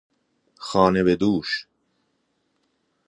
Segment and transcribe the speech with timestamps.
[0.57, 1.67] خانه به دوش